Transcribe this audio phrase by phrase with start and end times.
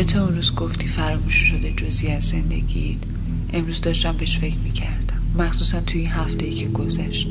[0.00, 2.98] یادت اون روز گفتی فراموش شده جزی از زندگیت؟
[3.52, 5.22] امروز داشتم بهش فکر می‌کردم.
[5.38, 7.28] مخصوصا توی این هفته ای که گذشت.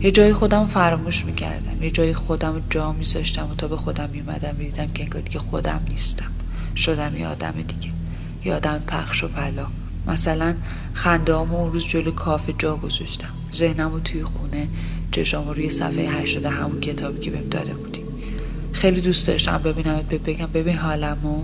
[0.00, 1.82] یه جای خودم فراموش می‌کردم.
[1.82, 5.80] یه جای خودم جا میذاشتم و تا به خودم میومدم می‌دیدم که انگار که خودم
[5.88, 6.30] نیستم.
[6.76, 7.92] شدم یه آدم دیگه.
[8.44, 9.66] یه آدم پخش و پلا
[10.06, 10.54] مثلا
[10.92, 13.32] خنده اون روز جلو کافه جا گذاشتم.
[13.54, 14.68] ذهنم توی خونه
[15.12, 18.00] چشام روی صفحه هشتاد همون کتابی که بهم داده بودی.
[18.72, 20.46] خیلی دوست داشتم ببینم بگم.
[20.46, 21.42] ببین حالمو.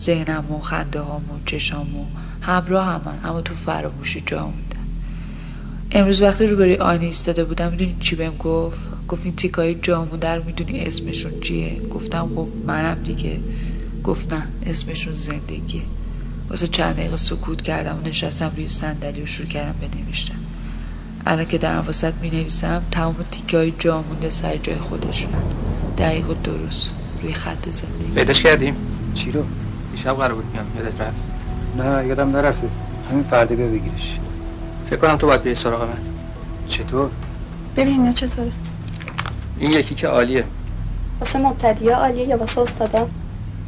[0.00, 2.04] ذهنم و خنده هامو چشامو
[2.40, 4.86] همراه همن اما تو فراموشی جا موندن
[5.92, 10.38] امروز وقتی روبروی آینه ایستاده بودم می‌دونی چی بهم گفت؟ گفت این تیکای جامو در
[10.38, 13.40] می‌دونی اسمشون چیه؟ گفتم خب منم دیگه.
[14.04, 15.82] گفت نه اسمشون زندگیه.
[16.50, 20.34] واسه چند دقیقه سکوت کردم و نشستم روی صندلی و شروع کردم بنوشتن
[21.26, 25.32] الان که دارم واسط می نویسم تمام تیکه های جا مونده سر جای خودشون
[25.98, 26.90] دقیق و درست
[27.22, 28.14] روی خط زندگی.
[28.14, 28.76] پیداش کردیم.
[29.14, 29.44] چی رو؟
[29.92, 31.20] دیشب قرار بود میام یادت رفت؟
[31.76, 32.68] نه یادم نرفته.
[33.10, 34.18] همین فردا بیا بگیرش.
[34.86, 35.98] فکر کنم تو باید بیای سراغ من.
[36.68, 37.10] چطور؟
[37.76, 38.52] ببین اینا چطوره؟
[39.58, 40.44] این یکی که عالیه.
[41.20, 43.08] واسه مبتدیا عالیه یا واسه استادا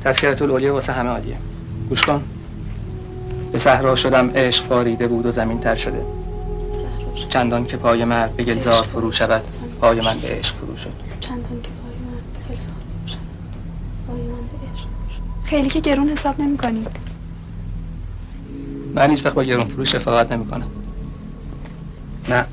[0.04, 1.36] تذکرت العالیه واسه همه عالیه.
[1.88, 2.22] گوش کن.
[3.52, 6.02] به صحرا شدم عشق باریده بود و زمین تر شده
[7.28, 9.42] چندان که پای مرد به گلزار فرو شود
[9.80, 10.90] پای من به عشق فرو شد.
[11.20, 13.18] چندان که پای من به گلزار فرو شود
[14.06, 15.22] پای من به عشق فرو شد
[15.52, 16.88] خیلی که گرون حساب نمی کنید.
[18.94, 20.68] من هیچ وقت با گرون فروش رفاقت نمی کنم.
[22.28, 22.46] نه.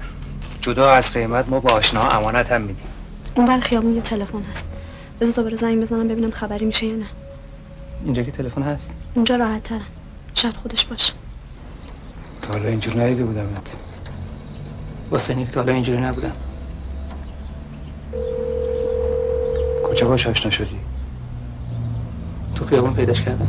[0.61, 2.85] جدا از قیمت ما با آشنا امانت هم میدیم.
[3.35, 4.65] اون بر خیابون یه تلفن هست.
[5.21, 7.05] بذار دوباره زنگ بزنم ببینم خبری میشه یا نه.
[8.05, 9.87] اینجا که تلفن هست؟ اونجا راحت ترم
[10.33, 11.13] شاید خودش باشه.
[12.41, 13.75] تا حالا اینجور ندیده بودمت.
[15.11, 16.35] واسه اینکه تا حالا اینجوری نبودم.
[19.83, 20.88] کجا باش آشنا شدی؟
[22.69, 23.47] خیابون پیداش کردم.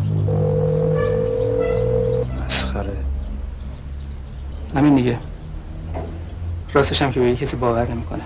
[2.44, 2.96] مسخره.
[4.74, 5.18] همین دیگه.
[6.74, 8.22] راستش هم که به کسی باور نمی‌کنه.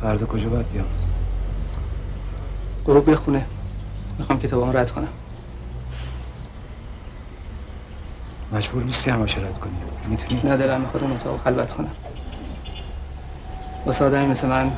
[0.00, 0.86] فردا کجا باید بیام؟
[2.84, 3.46] برو بخونه.
[4.18, 5.08] می‌خوام کتابامو رد کنم.
[8.52, 9.72] مجبور نیستی همش رد کنی.
[10.08, 11.90] می‌تونی؟ نه دلم می‌خواد اون اتاق خلوت کنم.
[13.86, 14.72] واسه آدمی مثل من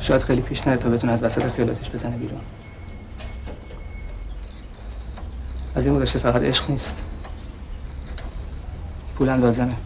[0.00, 2.40] شاید خیلی پیش نره تا بتونه از وسط خیالاتش بزنه بیرون.
[5.74, 7.02] از این گذشته فقط عشق نیست.
[9.14, 9.76] پولم لازمه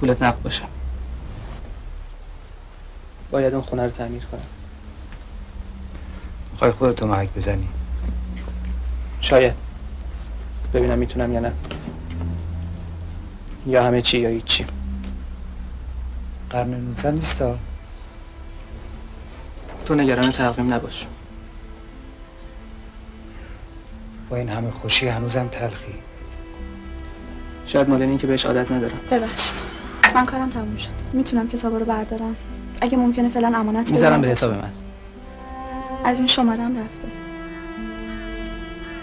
[0.00, 0.62] پولت نقد باشه.
[3.30, 4.40] باید اون خونه رو تعمیر کنم.
[6.52, 7.68] می‌خوای خودتو محک بزنی.
[9.20, 9.54] شاید.
[10.74, 11.52] ببینم می‌تونم یا نه.
[13.66, 14.66] یا همه چی یا هیچی.
[16.50, 17.42] قرن 19 نیست
[19.84, 21.06] تو نگران تقویم نباش.
[24.28, 25.94] با این همه خوشی هنوزم تلخی.
[27.66, 28.98] شاید مال این که بهش عادت ندارم.
[29.10, 29.54] ببخشید.
[30.14, 30.88] من کارم تموم شد.
[31.12, 32.36] می‌تونم کتابا رو بردارم.
[32.80, 34.20] اگه ممکنه فعلا امانت می‌ذارم.
[34.20, 34.72] به حساب من.
[36.04, 37.08] از این شمارم رفته.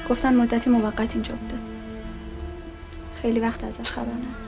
[0.09, 1.61] گفتن مدتی موقت اینجا بوده.
[3.21, 4.45] خیلی وقت ازش خبر ندارم.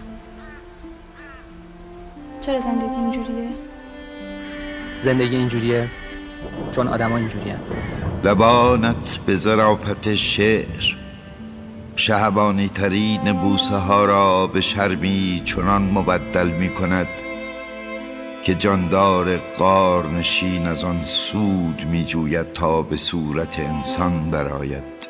[2.41, 3.49] چرا زندگی اینجوریه؟
[5.01, 5.87] زندگی اینجوریه
[6.71, 7.53] چون آدما اینجوری
[8.27, 10.95] لبانت به ظرافت شعر
[11.95, 17.07] شهبانی ترین بوسه ها را به شرمی چنان مبدل می کند
[18.43, 25.07] که جاندار قار نشین از آن سود می جوید تا به صورت انسان درآید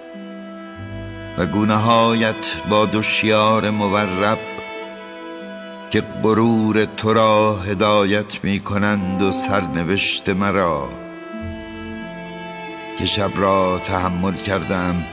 [1.37, 4.39] و گونه هایت با دوشیار مورب
[5.89, 11.06] که غرور تو را هدایت می کنند و سرنوشت مرا.
[12.97, 15.03] که شب را تحمل کردم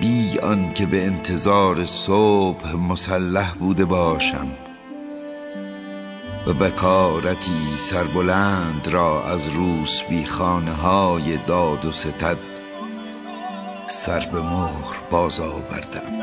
[0.00, 4.46] بی آن که به انتظار صبح مسلح بوده باشم.
[6.46, 12.38] و بکارتی سربلند را از روس بی خانه های داد و ستد
[13.86, 16.17] سر به مهر باز آوردم.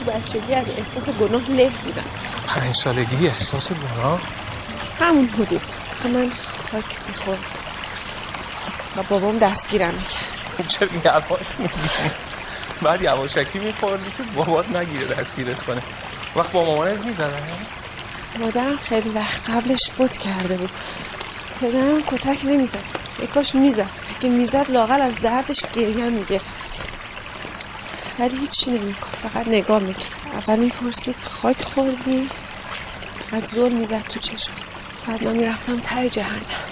[0.00, 2.10] تو بچگی از احساس گناه له بودم.
[2.46, 4.22] پنج سالگی احساس گناه؟
[4.98, 5.62] همون حدود.
[5.92, 7.40] آخه من خاک می‌خورد
[8.96, 11.88] و بابام دستگیرم می‌کرد چرا یواش میگی؟
[12.82, 15.82] بعد یواشکی میخوردی که بابات نگیره دستگیرت کنه.
[16.36, 17.66] وقت با مامانت می‌زدن
[18.38, 20.70] مادرم خیلی وقت قبلش فوت کرده بود.
[21.56, 22.84] پدرم کتک نمی‌زد.
[23.30, 23.90] کاش می‌زد.
[24.08, 26.99] اگه می‌زد لاغل از دردش گریه می‌گرفت.
[28.20, 30.20] ولی هیچی نمیکن فقط نگاه می‌کرد.
[30.24, 32.28] اول می‌پرسید خاک خوردی؟
[33.30, 34.54] بعد زور می‌زد تو چشم.
[35.06, 36.70] بعد من می‌رفتم ته جهنم.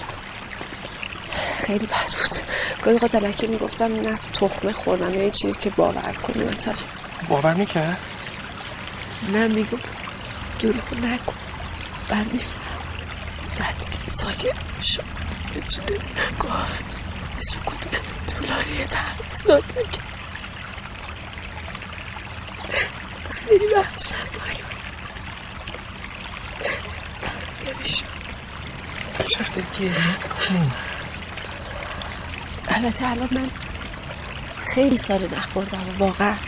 [1.65, 2.49] خیلی بد بود.
[2.81, 6.85] گاهی اوقات دلکه می‌گفتم نه تخمه خوردم یا یه چیزی که باور کنی مثلا.
[7.27, 7.99] باور می‌کرد؟
[9.21, 9.97] نه می‌گفت
[10.59, 11.37] دروغ نکن
[12.09, 12.79] بر میفهم
[13.55, 15.03] بعد ساکت شد
[15.53, 15.99] چیزی
[16.39, 16.83] گفت
[17.51, 17.83] سکوت
[18.27, 20.18] طولانی ترسناک؟ می‌کرد
[23.31, 24.63] خیلی وحشتناک
[27.65, 28.19] نمی‌شد
[29.29, 30.17] چرا گریه
[32.69, 33.51] البته الان من
[34.73, 36.39] خیلی سال نخوردم واقعا.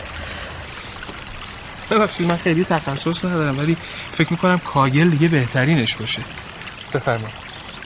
[1.90, 3.74] ببخشید من خیلی تخصص ندارم ولی
[4.10, 6.26] فکر می‌کنم کاگل دیگه بهترینش باشه.
[6.94, 7.34] بفرمایید.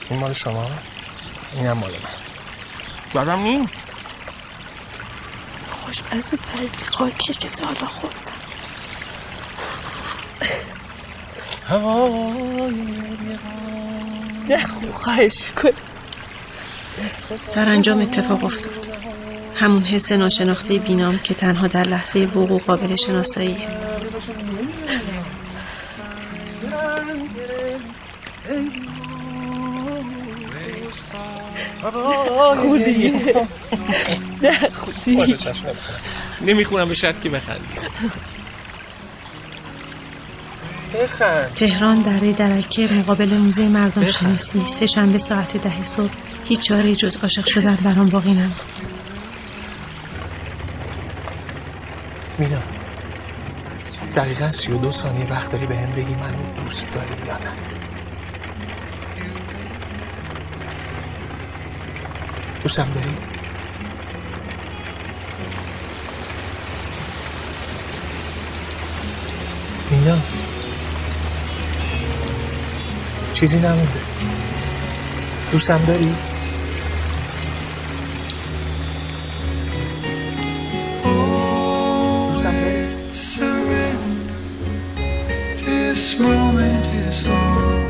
[0.09, 0.81] این مال شما؟
[1.53, 2.09] اینم مال من.
[3.13, 3.69] بعدم این
[6.03, 8.37] ترین خاکی که تا حالا خوردم.
[14.49, 15.73] نه خوب خواهش می‌کنم.
[17.47, 18.87] سرانجام اتفاق افتاد.
[19.55, 23.86] همون حس ناشناخته بینام که تنها در لحظه وقوع قابل شناساییه.
[32.55, 33.47] خوب دیگه
[34.41, 35.65] نه خوب دیگه باشه چشم.
[36.41, 37.73] نمی‌خونم به شرط که بخندی.
[40.93, 41.53] بخند.
[41.53, 44.65] تهران دره درکه مقابل موزه مردم شناسی.
[44.65, 46.13] سه شنبه ساعت ده صبح.
[46.45, 48.55] هیچ چاره جز عاشق شدن برام باقی نموند
[52.37, 52.61] مینا
[54.15, 57.76] دقیقا سی و دو ثانیه وقت داری به هم بگی منو دوست داری یا نه؟
[62.63, 63.17] دوستم داری؟
[69.91, 70.17] مینا
[73.33, 74.01] چیزی نمونده
[75.51, 76.15] دوستم داری؟
[82.33, 82.53] دوستم.
[85.65, 87.86] This moment is all.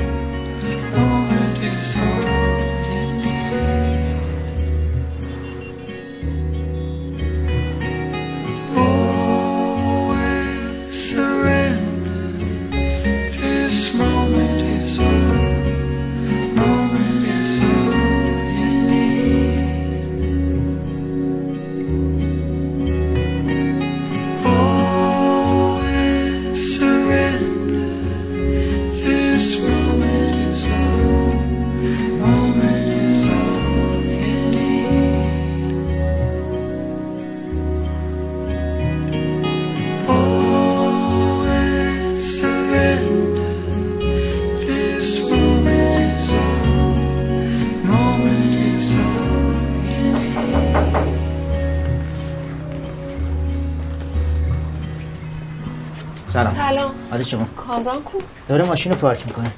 [57.67, 58.19] کامران کو.
[58.47, 59.51] داره ماشین رو پارک می‌کنه.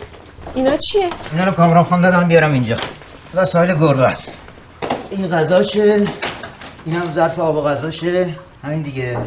[0.55, 2.77] اینا چیه؟ اینا رو کامران خان دادم بیارم اینجا.
[3.33, 4.37] وسایل گربه است.
[5.09, 6.07] این غذاشه.
[6.85, 8.35] این هم ظرف آب و غذاشه.
[8.63, 9.17] همین دیگه.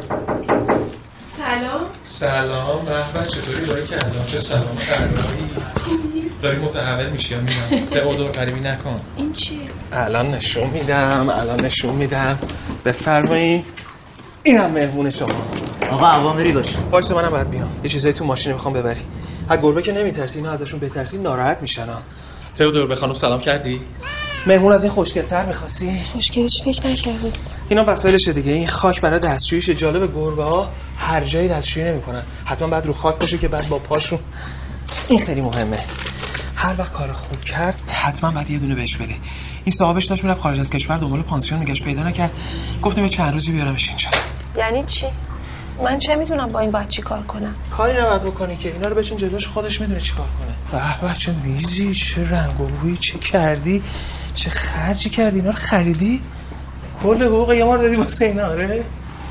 [1.36, 1.80] سلام.
[2.02, 2.84] سلام.
[2.84, 5.50] به چطوری؟ داری کردم چه سلام قراری
[6.42, 9.00] داری متحول میشی میرم تئودور قریبی نکن.
[9.16, 9.58] این چیه؟
[9.92, 12.38] الان نشون میدم الان نشون میدم.
[12.84, 13.64] بفرمایید.
[14.42, 15.61] این هم مهمون شما.
[15.92, 17.70] آقا عوامری باشه باشه منم باید بیام.
[17.84, 19.00] یه چیزایی تو ماشین می‌خوام ببری
[19.50, 21.98] هر گربه که نمیترسی اینا ازشون بترسی ناراحت میشن ها.
[22.54, 23.80] تئودور به خانم سلام کردی؟
[24.46, 27.32] مهمون از این خوشگلتر می‌خواستی؟ خوشگلیش فکر نکردم.
[27.68, 28.52] اینا وسایلشه دیگه.
[28.52, 30.68] این خاک برای دستشوییشه جالب گربه ها
[30.98, 32.22] هر جایی دستشویی نمی‌کنن.
[32.44, 34.18] حتما بعد رو خاک باشه که بعد با پاشون.
[35.08, 35.78] این خیلی مهمه.
[36.56, 39.14] هر وقت کار خوب کرد حتما بعد یه دونه بهش بده.
[39.64, 42.30] این صاحبش داشت می‌رفت خارج از کشور دنبال پانسیون نگاش پیدا نکرد.
[42.82, 44.08] گفتم یه چند روزی بیارمش اینجا.
[44.56, 45.06] یعنی چی؟
[45.84, 48.72] من چه می‌تونم با این باید چی کار کنم؟ کاری نباید بکنی که.
[48.72, 50.80] اینا رو بچین جلوش خودش می‌دونه چیکار کنه.
[51.00, 53.82] به به چه میزی چه رنگ و روی چه کردی
[54.34, 56.20] چه خرجی کردی اینا رو خریدی؟
[57.02, 58.84] کل حقوق یه مار دادی واسه اینا آره.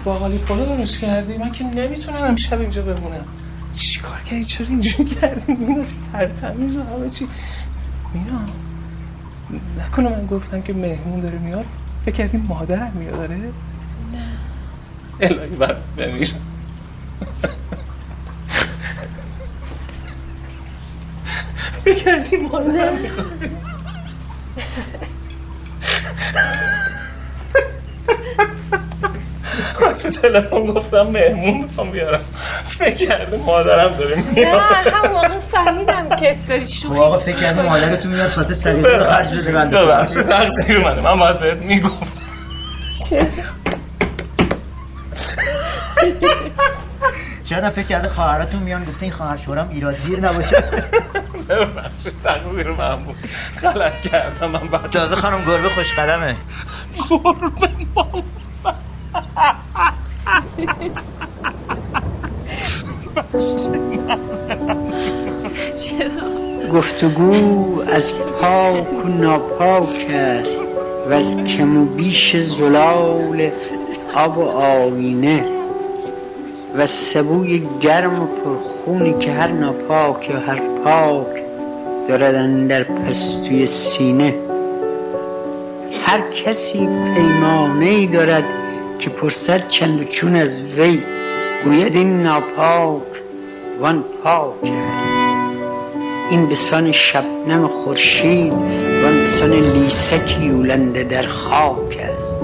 [0.06, 3.26] باقالی پلو درست کردی؟ من که نمی‌تونم امشب اینجا بمونم.
[3.74, 7.28] چی کار کردی؟ چرا اینجوری کردی؟ مینا چه ترتمیز و همه چی.
[8.14, 8.40] مینا
[9.80, 11.66] نکنه من گفتم که مهمون داره میاد
[12.06, 13.38] فکر کردی مادرم میاد داره
[15.22, 16.42] الهی بر بمیرم
[21.86, 23.25] فکر کردی مادرم می‌خواد
[29.82, 32.20] من تو تلفن گفتم مهمون می‌خوام بیارم
[32.66, 34.48] فکر کرده مادرم داره نه میاد
[34.94, 39.42] هم موقع فهمیدم که داری شوخی آقا فکر کردم مادرتون میاد خواسته سلیقه رو خرج
[39.42, 39.86] بده بنده خدا.
[39.86, 42.18] ببخشید تقصیر منه من باید بهت می‌گفت
[47.51, 50.63] شاید هم فکر کرده خواهراتون میان گفته این خواهر شورم ایرادگیر نباشه؟
[51.50, 53.15] ببخشید تقصیر من بود.
[53.62, 56.36] غلط کردم من بعد تازه خانم گربه خوش قدمه.
[66.74, 70.65] گفتگو از پاک و ناپاک است
[71.08, 73.51] و از کم و بیش زلال
[74.13, 75.61] آب و آینه
[76.78, 81.28] و سبوی گرم و پرخونی که هر ناپاک یا هر پاک
[82.08, 84.36] دارد در پستوی سینه.
[86.06, 88.44] هر کسی پیمانه ای دارد
[89.00, 91.00] که پرسد چند و چون از وی
[91.63, 93.01] گوید این ناپاک
[93.80, 95.12] وان پاک است.
[96.30, 102.36] این بسان شبنم خورشید و آن بسان لیسکی یولنده در خاک است.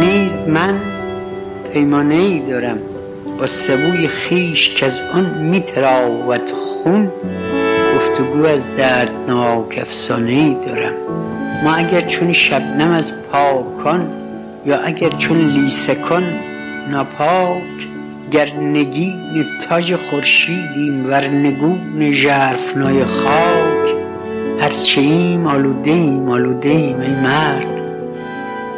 [0.00, 0.80] نیز من
[1.72, 2.78] پیمانه ای دارم
[3.38, 7.12] با سبوی خیش که از آن میتراود خون.
[7.96, 10.92] گفتگو از دردناک افسانه ای دارم.
[11.64, 14.08] ما اگر چون شبنم از پاکان
[14.66, 16.24] یا اگر چون لیسکان
[16.90, 17.62] ناپاک
[18.30, 23.94] گر نگین تاج خورشیدیم ور نگون ژرفنای خاک.
[24.60, 27.66] هرچه ایم آلوده ایم آلوده ایم ای مرد.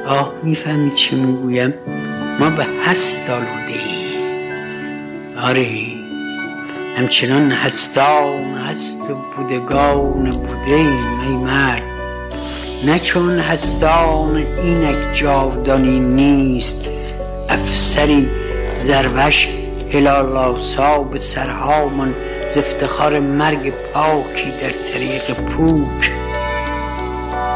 [0.09, 1.75] آه می‌فهمی چه می‌گویم؟
[2.41, 3.94] ما به هست آلوده ایم
[5.45, 5.69] آره.
[6.99, 11.83] همچنان هستان هست و بودگان بوده ایم ای مرد.
[12.87, 16.85] نه چون هستان اینک جاودانی نیست
[17.49, 18.29] افسری
[18.79, 19.49] زروش
[19.93, 22.15] هلال آسا به سرهامان
[22.55, 26.11] ز افتخار مرگ پاکی در طریق پوک.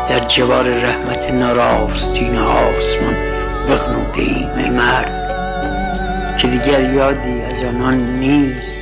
[0.09, 3.17] در جوار رحمت ناراستین آسمان
[3.69, 5.38] بغنوده ایم ای مرد.
[6.39, 8.77] که دیگر یادی از آنان نیست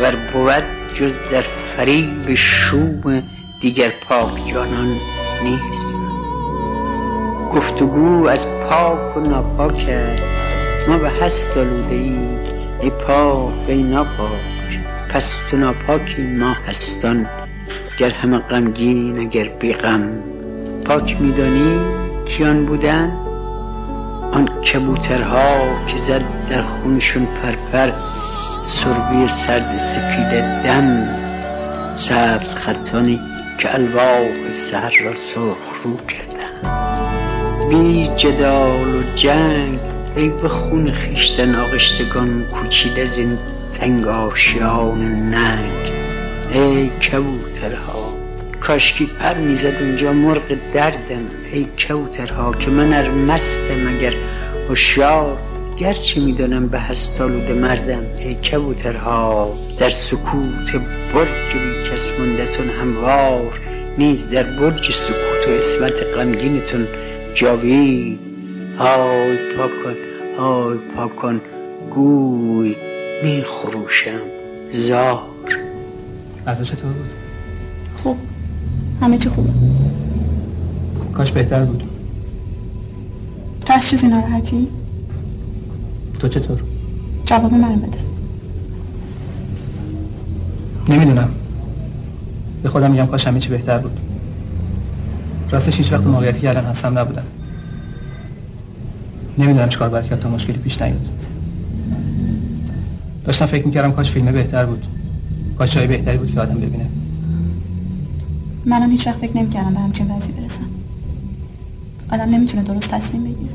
[0.00, 1.42] ور بود جز در
[1.76, 3.22] فریب شوم
[3.62, 4.96] دیگر پاک جانان
[5.44, 5.86] نیست.
[7.50, 10.28] گفتگو از پاک و ناپاک است.
[10.88, 12.38] ما به هست آلوده ایم.
[12.80, 14.78] ای پاک ای ناپاک.
[15.08, 17.26] پس تو ناپاکی ما هستان.
[17.98, 20.12] گر همه غمگین اگر بی غم.
[20.84, 21.80] پاک میدانی
[22.24, 23.12] کیان بودن؟
[24.32, 27.92] آن کبوترها که زد در خونشون پرپر
[28.62, 31.08] سربی سرد سپید دم
[31.96, 33.20] سبز خطانی
[33.58, 36.52] که الواح سهر را سرخ رو کردن
[37.68, 39.78] بی جدال و جنگ
[40.16, 43.38] ای به خون خیشتن آغشتگان کوچید از این
[43.80, 45.92] تنگ آشیان ننگ.
[46.52, 48.14] ای کبوترها
[48.60, 51.26] کاشکی پر می‌زد اونجا مرغ دردم.
[51.52, 54.12] ای کبوترها که من ار مستم اگر
[54.68, 55.38] هوشیار
[55.82, 60.72] گرچه می‌دانم به هستالود مردم؟ ای کبوترها در سکوت
[61.14, 63.60] برج بی کس مندتون هموار
[63.98, 66.86] نیز در برج سکوت و اسمت غمگینتون
[67.34, 68.20] جاوید.
[68.78, 69.96] آی پاکن
[70.38, 71.40] آی پاکن
[71.90, 72.76] گوی
[73.22, 74.20] می خروشم
[74.70, 75.22] زار.
[76.46, 77.10] غذا چطور بود؟
[77.96, 78.16] خوب.
[79.00, 79.50] همه چی خوبه.
[81.14, 81.82] کاش بهتر بود.
[83.66, 84.68] از چیزی ناراحتی؟
[86.22, 86.62] تو چطور؟
[87.24, 87.98] جواب من بده.
[90.88, 91.28] نمی‌دونم.
[92.62, 94.00] به خودم میگم کاش همه چی بهتر بود.
[95.50, 97.22] راستش هیچ وقت موقعیتی که الان هستم نبودم.
[99.38, 101.08] نمی‌دونم چیکار باید کرد تا مشکلی پیش نیاد.
[103.24, 104.86] داشتم فکر می‌کردم کاش فیلمه بهتر بود.
[105.58, 106.86] کاش جای بهتری بود که آدم ببینه.
[108.66, 110.64] منم هیچ وقت فکر نمی‌کردم به همچین وضعی برسم.
[112.12, 113.52] آدم نمی‌تونه درست تصمیم بگیره.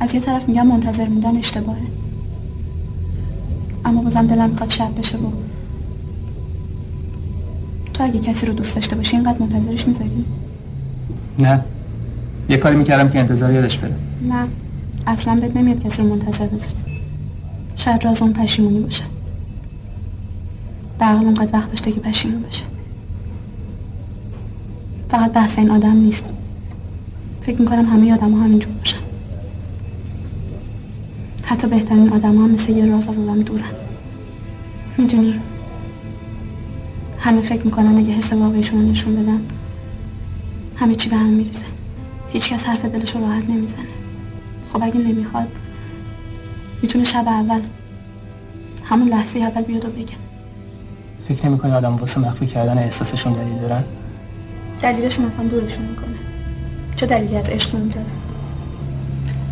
[0.00, 1.80] از یه طرف میگم منتظر موندن اشتباهه.
[3.84, 5.30] اما بازم دلم می‌خواد شب بشه و
[7.94, 10.24] تو اگه کسی رو دوست داشته باشی اینقدر منتظرش می‌ذاری؟
[11.38, 11.64] نه.
[12.48, 13.94] یه کاری می‌کردم که انتظار یادش بره.
[14.28, 14.46] نه.
[15.06, 16.72] اصلا بهت نمیاد کسی رو منتظر بذاری.
[17.76, 19.04] شاید راز اون پشیمونی باشه.
[20.98, 22.64] در حال اونقدر وقت داشته که پشیمون باشه.
[25.10, 26.24] فقط بحث این آدم نیست.
[27.42, 28.98] فکر می‌کنم همه آدم ها همینجور باشن.
[31.50, 33.70] حتی بهترین آدم ها مثل یه راز از آدم دورن.
[34.98, 35.40] می‌دونی
[37.18, 39.40] همه فکر می‌کنن اگه حس واقعیشون رو نشون بدن
[40.76, 41.64] همه چی به هم میریزه.
[42.28, 43.78] هیچکس حرف دلش رو راحت نمی‌زنه.
[44.72, 45.48] خب اگه نمی‌خواد
[46.82, 47.60] می‌تونه شب اول
[48.84, 50.14] همون لحظه اول بیاد و بگه.
[51.28, 53.84] فکر نمی‌کنی آدم واسه مخفی کردن احساسشون دلیل دارن؟
[54.82, 56.16] دلیلشون اصلا دورشون می‌کنه.
[56.96, 58.06] چه دلیلی از عشق داره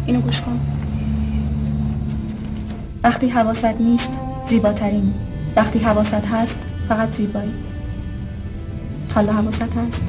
[0.06, 0.60] اینو گوش کن.
[3.04, 4.10] وقتی حواست نیست
[4.46, 5.14] زیباترینی
[5.56, 7.54] وقتی حواست هست فقط زیبایی.
[9.14, 10.02] حالا حواست هست.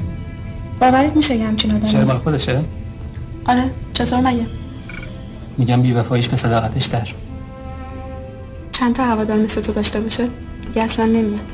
[0.80, 2.60] باورت میشه یه همچین آدمی؟ شعر مال خودشه
[3.46, 3.70] آره.
[3.94, 4.46] چطور مگه؟
[5.58, 7.08] میگم بی وفاییش به صداقتش در.
[8.72, 10.28] چند تا هوادار مثل تو داشته باشه؟
[10.66, 11.52] دیگه اصلا نمیاد.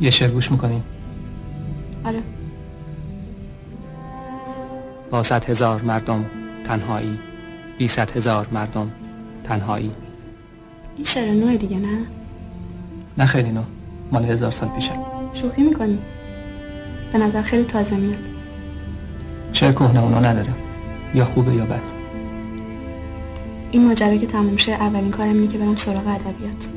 [0.00, 0.82] یه شعر گوش می‌کنیم
[2.04, 2.22] آره.
[5.10, 6.24] با صد هزار مردم
[6.64, 7.18] تنهایی.
[7.78, 8.90] بی صد هزار مردم
[9.44, 9.90] تنهایی.
[10.96, 11.98] این شعر نوع دیگه نه؟
[13.18, 13.62] نه خیلی نو
[14.12, 14.92] مال هزار سال پیشه.
[15.34, 15.98] شوخی می‌کنی؟
[17.12, 18.18] به نظر خیلی تازه میاد.
[19.52, 20.52] شعر کهنه اونا نداره؟
[21.14, 21.80] یا خوبه یا بد.
[23.70, 26.68] این ماجرا که تموم شه اولین کارم اینه که برم سراغ ادبیات.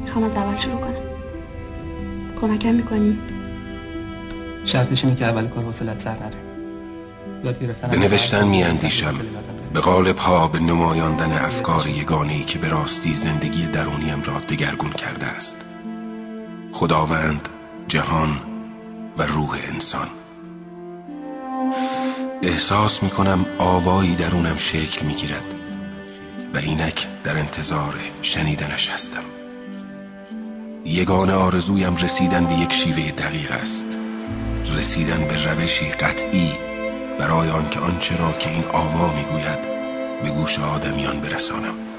[0.00, 0.94] می‌خوام از اول شروع کنم.
[2.40, 3.18] کمکم می‌کنی؟
[4.64, 6.30] شرطش اینه که اول کار حوصلت سر نره.
[7.44, 9.14] یاد گرفتن به نوشتن می اندیشم.
[9.72, 15.26] به قالب ها به نمایاندن افکار یگانه‌ای که به راستی زندگی درونیم را دگرگون کرده
[15.26, 15.64] است.
[16.72, 17.48] خداوند
[17.88, 18.40] جهان
[19.18, 20.08] و روح انسان.
[22.42, 25.46] احساس می کنم آوایی درونم شکل می گیرد
[26.54, 29.22] و اینک در انتظار شنیدنش هستم.
[30.84, 33.96] یگانه آرزویم رسیدن به یک شیوه دقیق است.
[34.76, 36.69] رسیدن به روشی قطعی
[37.20, 39.58] برای آنکه آنچه را که این آوا می‌گوید
[40.22, 41.89] به گوش آدمیان برسانم.